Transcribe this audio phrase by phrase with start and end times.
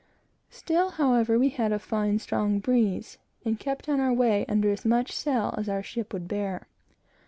[0.49, 4.83] Still, however, we had a fine, strong breeze, and kept on our way, under as
[4.83, 6.65] much sail as our ship would bear.